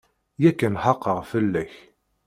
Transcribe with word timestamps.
Yakan 0.43 0.75
xaqeɣ 0.83 1.19
fell-ak. 1.31 1.73